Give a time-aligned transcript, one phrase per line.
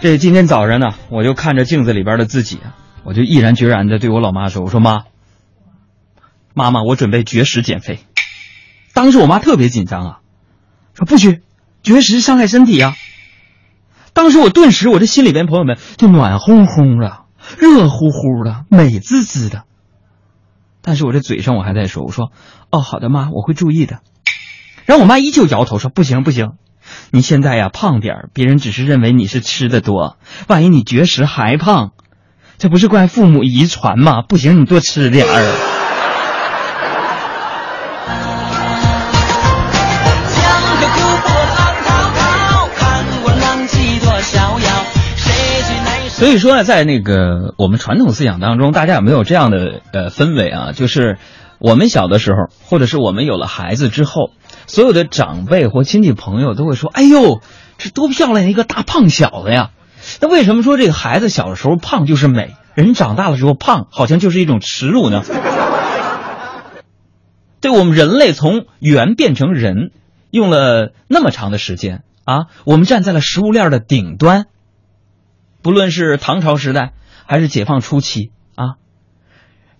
[0.00, 2.58] 这今天早上呢，我就看着镜子里边的自己，
[3.04, 5.04] 我就毅然决然的对我老妈说：“我说妈，
[6.54, 7.98] 妈妈，我准备绝食减肥。”
[8.94, 10.20] 当时我妈特别紧张啊，
[10.94, 11.42] 说不许，
[11.82, 12.94] 绝食伤害身体啊。
[14.14, 17.24] 当时我顿时我这心里边朋友们就暖烘烘的、
[17.58, 19.64] 热乎乎的、美滋滋的。
[20.80, 22.32] 但是我这嘴上我还在说：“我说
[22.70, 24.00] 哦，好的妈，我会注意的。”
[24.86, 26.52] 然后我妈依旧摇头说：“不行不行，
[27.10, 30.16] 你现在呀胖点儿，别人只是认为你是吃的多，
[30.48, 31.92] 万一你绝食还胖，
[32.58, 34.22] 这不是怪父母遗传吗？
[34.22, 35.66] 不行，你多吃点儿。”
[46.20, 50.72] 所以说呢，在那个我们传统思想当中，大家有没有这样的呃氛围啊？
[50.72, 51.16] 就是
[51.60, 54.32] 我们小的时候，或者是我们有了孩子之后，
[54.66, 57.42] 所有的长辈或亲戚朋友都会说：“哎呦，
[57.76, 59.70] 这多漂亮一个大胖小子呀！”
[60.20, 65.22] 那为什么说这个孩子小的时候胖就是美，人长大的时候胖好像就是一种耻辱呢？
[67.60, 69.90] 对我们人类从猿变成人，
[70.30, 74.46] 用了那么长的时间啊，我们站在了食物链的顶端。
[75.60, 76.94] 不论是唐朝时代
[77.26, 78.32] 还是解放初期，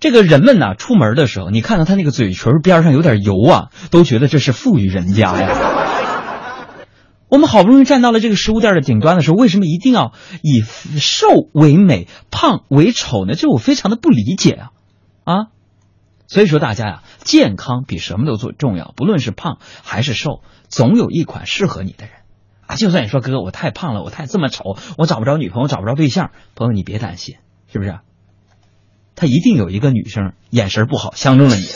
[0.00, 5.76] 这个人们呐，出门的时候，你看到他那个嘴唇边上有点油啊，都觉得这是富裕人家呀。
[7.28, 10.12] 我们好不容易站到了这个食物链的顶端的时候，为什么一定要
[10.42, 13.34] 以瘦为美、胖为丑呢？
[13.34, 14.70] 这我非常的不理解啊
[15.22, 15.34] 啊！
[16.26, 22.14] 所以说大家呀，健康比什么都做重要，不论是胖还是瘦，总有一款适合你的人。
[22.66, 26.30] 啊，就算你说哥，我太胖了，我太这么丑，我找不着女朋友，找不着对象。
[26.56, 27.36] 朋友，你别担心，
[27.70, 27.98] 是不是？
[29.20, 31.66] 他一定有一个女生眼神不好，相中了你。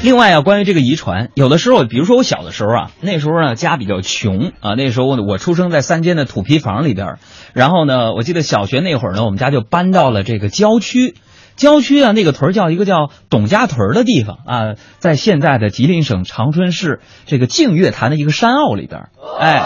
[0.00, 7.18] 另外啊，关于这个遗传，有的时候，比如说我小的时候啊，那时候呢家比较穷啊，那时候我出生在三间的土坯房里边，
[7.52, 11.14] 然后呢，我记得小学那会儿呢，我们家就搬到了这个郊区，
[11.56, 19.08] 郊区啊那个屯叫一个叫董家屯的地方啊，在现在的吉林省长春市这个净月潭的一个山坳里边，
[19.40, 19.62] 哎，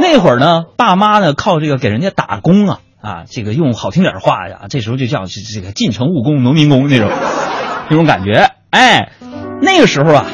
[0.00, 7.10] 那会儿呢，爸妈呢靠这个给人家打工啊啊，这个用好听点话呀，这时候就叫这个进城务工、农民工那种
[7.90, 9.12] 那种感觉，哎。
[9.60, 10.24] 那个时候啊，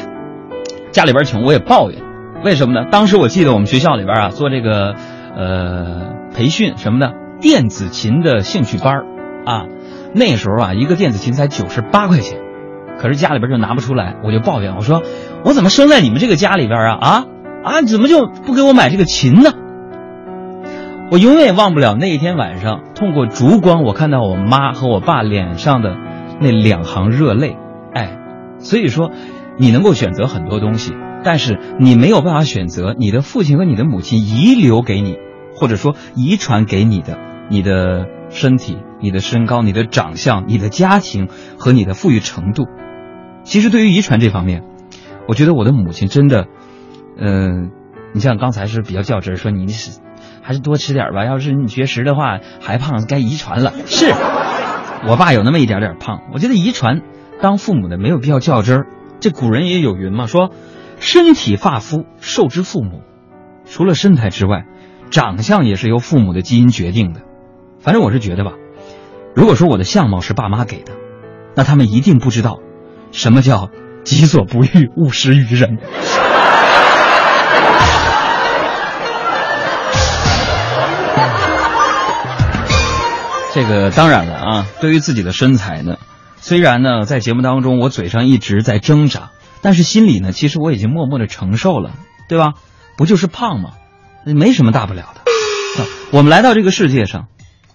[0.91, 1.99] 家里边穷，我也抱怨，
[2.43, 2.87] 为什么呢？
[2.91, 4.93] 当时我记得我们学校里边啊，做这个
[5.35, 7.11] 呃培训什么的，
[7.41, 8.99] 电子琴的兴趣班
[9.47, 9.65] 啊，
[10.15, 12.39] 那时候啊，一个电子琴才九十八块钱，
[12.97, 15.03] 可是家里边就拿不出来，我就抱怨，我说
[15.43, 17.25] 我怎么生在你们这个家里边啊啊
[17.65, 19.51] 啊，怎么就不给我买这个琴呢？
[21.11, 25.97] 我永远也忘不了那一天晚上，通过烛光，我看到我妈和我爸脸上的
[26.39, 27.57] 那两行热泪。
[27.93, 28.17] 哎
[28.57, 29.11] 所以说，
[29.57, 30.93] 你能够选择很多东西，
[31.25, 35.17] 但是你没有办法选择你的父亲和你的母亲遗留给你，
[35.55, 37.17] 或者说遗传给你的
[37.49, 41.27] 你的身体、你的身高、你的长相、你的家庭
[41.59, 42.65] 和你的富裕程度。
[43.43, 44.63] 其实对于遗传这方面，
[45.27, 46.47] 我觉得我的母亲真的，
[47.15, 47.69] 嗯，
[48.15, 49.99] 你像刚才是比较较真，说你是
[50.41, 51.23] 还是多吃点吧。
[51.23, 53.71] 要是你绝食的话还胖，该遗传了。
[53.85, 54.07] 是
[55.07, 57.03] 我爸有那么一点点胖，我觉得遗传。
[57.39, 58.87] 当父母的没有必要较真儿，
[59.19, 60.49] 这古人也有云嘛，说
[60.99, 63.01] 身体发肤受之父母，
[63.65, 64.65] 除了身材之外，
[65.11, 67.21] 长相也是由父母的基因决定的。
[67.77, 68.53] 反正我是觉得吧，
[69.35, 70.93] 如果说我的相貌是爸妈给的，
[71.55, 72.59] 那他们一定不知道
[73.11, 73.69] 什么叫
[74.05, 75.77] 己所不欲，勿施于人。
[83.53, 85.97] 这个当然了啊，对于自己的身材呢。
[86.37, 89.31] 虽然呢，在节目当中我嘴上一直在挣扎，
[89.61, 91.91] 但是心里呢，其实我已经默默的承受了，
[92.29, 92.53] 对吧？
[92.95, 93.71] 不就是胖吗？
[94.25, 95.83] 没什么大不了的。
[95.83, 97.27] 啊我们来到这个世界上，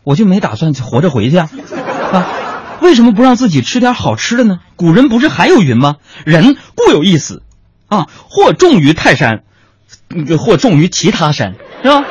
[0.04, 1.48] 我就没打算活着回去啊！
[2.80, 4.58] 为什么不让自己吃点好吃的呢？
[4.76, 5.96] 古人不是还有云吗？
[6.24, 7.42] 人固有一死，
[7.88, 9.42] 啊，或重于泰山，
[10.38, 12.04] 或重于其他山，是吧？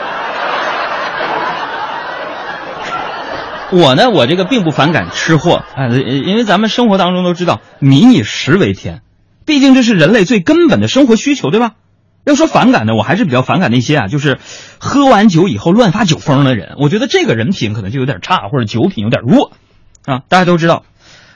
[3.72, 9.02] 我呢，我这个并不反感吃货，哎，因为咱们生活当中都知道“民以食为天”，
[9.46, 11.72] 毕竟这是人类最根本的生活需求，对吧？
[12.30, 14.40] 要说反感的，我还是比较反感那些啊，就是
[14.80, 16.76] 喝完酒以后乱发酒疯的人。
[16.80, 19.52] 我觉得这个人品可能就有点差，或者酒品有点弱
[20.06, 20.22] 啊。
[20.30, 20.86] 大家都知道，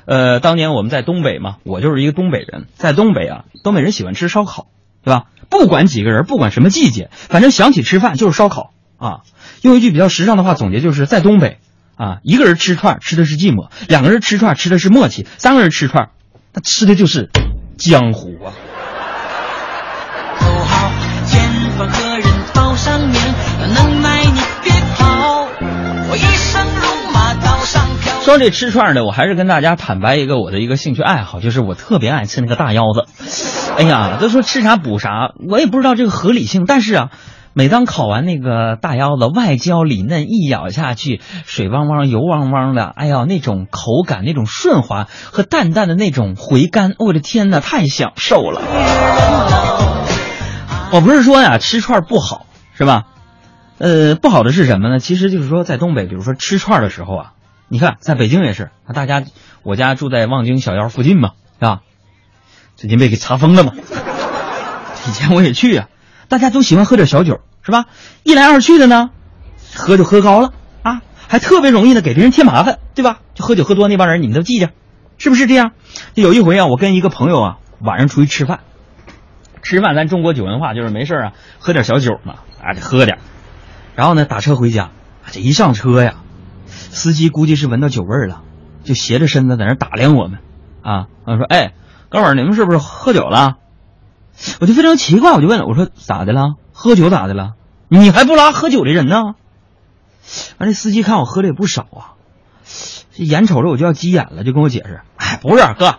[0.05, 4.67] 呃，当年我们在东北嘛，我就是一个东北人，在东北啊，东北人喜欢吃烧烤，
[5.03, 5.25] 对吧？
[5.49, 9.21] 不管几个人，不管什么季节，反正想起吃饭就是烧烤啊。
[9.61, 11.57] 用一句比较时尚的话总结，就是在东北。
[11.95, 16.09] 啊，一个人吃串吃的是寂寞，两个人吃串吃的是默契，三个人吃串
[16.51, 17.29] 那吃的就是
[17.77, 18.51] 江湖啊。
[28.23, 33.05] 说这吃串的，我还是跟大家坦白一个我的一个兴趣爱好，就是我特别爱吃那个大腰子。
[33.77, 37.09] 哎呀，都说吃啥补啥，我也不知道这个合理性，但是啊。
[37.55, 48.59] 每当烤完那个大腰子，外焦里嫩，一咬下去，水汪汪、油汪汪的，哎呀，那种口感、那种顺滑和淡淡的那种回甘，我的天哪，太享受了！
[50.91, 53.03] 我不是说呀，吃串不好，是吧？
[53.77, 54.97] 呃，不好的是什么呢？
[54.97, 57.33] 其实就是说，在东北，比如说吃串的时候啊，
[57.69, 59.23] 你看，在北京也是，大家，
[59.63, 61.81] 我家住在望京小腰附近嘛，是吧？
[62.75, 63.73] 最近被给查封了嘛，
[65.07, 65.87] 以前我也去呀。
[66.29, 67.85] 大家都喜欢喝点小酒，是吧？
[68.23, 69.09] 一来二去的呢，
[69.75, 73.19] 喝就喝高了啊，还特别容易的给别人添麻烦，对吧？
[73.35, 74.69] 就喝酒喝多那帮人，你们都记着，
[75.17, 75.71] 是不是这样？
[76.13, 78.61] 就有一回啊，我跟一个朋友啊晚上出去吃饭，
[79.61, 83.19] 吃饭咱中国酒文化就是没事啊，喝点小酒嘛，啊得喝点。
[83.95, 84.89] 然后呢，打车回家，
[85.31, 86.15] 这一上车呀，
[86.93, 88.43] 司机估计是闻到酒味了，
[88.83, 90.37] 就斜着身子在那打量我们，
[90.83, 91.73] 啊，我说，哎，
[92.09, 93.57] 哥们儿，你们是不是喝酒了？
[94.59, 96.53] 我就非常奇怪，我就问了，我说咋的了？
[96.71, 97.53] 喝酒咋的了？
[97.87, 99.33] 你还不拉喝酒的人呢？
[100.59, 102.13] 完，这司机看我喝的也不少啊，
[103.11, 105.95] 这眼瞅着我就要急眼了，就跟我解释：“哎，不是哥，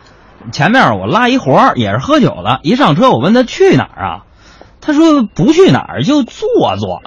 [0.52, 4.24] 前面我拉一活也是喝酒了，一上车我问他去哪儿啊，
[4.80, 7.02] 他说不去哪儿就坐坐。”